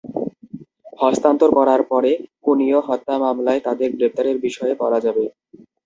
[1.01, 2.11] হস্তান্তর করার পরে
[2.43, 5.23] কুনিও হত্যা মামলায় তাঁদের গ্রেপ্তারের বিষয়ে বলা যাবে।